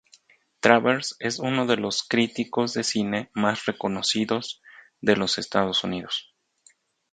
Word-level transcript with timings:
Travers 0.61 1.15
es 1.19 1.37
uno 1.37 1.67
de 1.67 1.77
los 1.77 2.01
críticos 2.01 2.73
de 2.73 2.83
cine 2.83 3.29
más 3.35 3.67
reconocidos 3.67 4.59
de 4.99 5.15
los 5.15 5.37
Estados 5.37 5.83
Unidos. 5.83 6.33